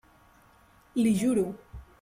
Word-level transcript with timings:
L'hi 1.03 1.13
juro! 1.21 1.47